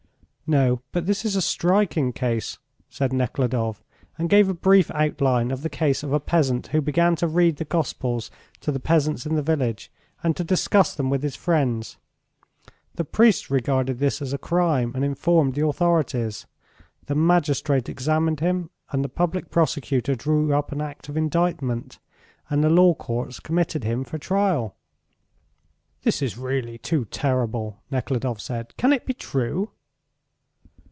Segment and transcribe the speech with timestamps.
[0.53, 2.57] "No, but this is a striking case,"
[2.89, 3.81] said Nekhludoff,
[4.17, 7.55] and gave a brief outline of the case of a peasant who began to read
[7.55, 8.29] the Gospels
[8.59, 9.89] to the peasants in the village,
[10.21, 11.95] and to discuss them with his friends.
[12.95, 16.45] The priests regarded this as a crime and informed the authorities.
[17.05, 21.97] The magistrate examined him and the public prosecutor drew up an act of indictment,
[22.49, 24.75] and the law courts committed him for trial.
[26.03, 28.75] "This is really too terrible," Nekhludoff said.
[28.75, 29.71] "Can it be true?"